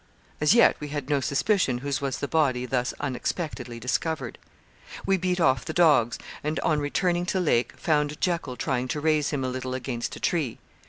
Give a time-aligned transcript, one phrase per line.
[0.41, 4.39] As yet we had no suspicion whose was the body thus unexpectedly discovered.
[5.05, 9.29] We beat off the dogs, and on returning to Lake, found Jekyl trying to raise
[9.29, 10.57] him a little against a tree.